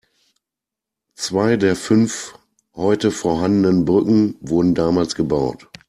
[1.13, 2.33] Zwei der fünf
[2.73, 5.69] heute vorhandenen Brücken wurden damals gebaut.